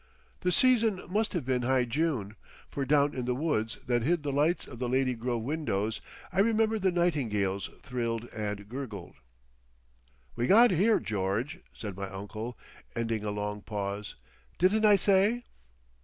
The 0.39 0.51
season 0.51 1.03
must 1.11 1.33
have 1.33 1.45
been 1.45 1.61
high 1.61 1.85
June, 1.85 2.35
for 2.71 2.85
down 2.85 3.13
in 3.13 3.25
the 3.25 3.35
woods 3.35 3.77
that 3.85 4.01
hid 4.01 4.23
the 4.23 4.31
lights 4.31 4.65
of 4.65 4.79
the 4.79 4.89
Lady 4.89 5.13
Grove 5.13 5.43
windows, 5.43 6.01
I 6.33 6.39
remember 6.39 6.79
the 6.79 6.89
nightingales 6.91 7.69
thrilled 7.83 8.27
and 8.33 8.67
gurgled.... 8.67 9.13
"We 10.35 10.47
got 10.47 10.71
here, 10.71 10.99
George," 10.99 11.59
said 11.71 11.95
my 11.95 12.09
uncle, 12.09 12.57
ending 12.95 13.23
a 13.23 13.29
long 13.29 13.61
pause. 13.61 14.15
"Didn't 14.57 14.85
I 14.85 14.95
say?" 14.95 15.43